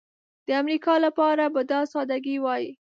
[0.47, 2.63] د امریکا لپاره به دا سادګي وای.